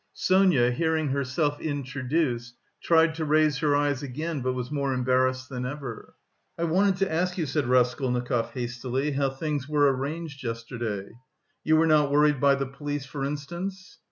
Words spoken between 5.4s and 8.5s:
than ever. "I wanted to ask you," said Raskolnikov,